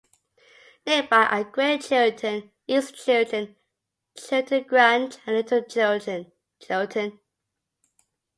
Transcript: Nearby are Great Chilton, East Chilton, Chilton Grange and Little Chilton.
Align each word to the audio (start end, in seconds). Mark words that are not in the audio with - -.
Nearby 0.87 1.27
are 1.27 1.43
Great 1.43 1.81
Chilton, 1.81 2.49
East 2.65 2.95
Chilton, 3.05 3.55
Chilton 4.17 4.63
Grange 4.63 5.17
and 5.27 5.35
Little 5.35 5.61
Chilton. 5.61 7.19